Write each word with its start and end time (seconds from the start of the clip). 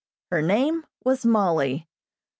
Her 0.31 0.41
name 0.41 0.87
was 1.03 1.27
Mollie. 1.27 1.87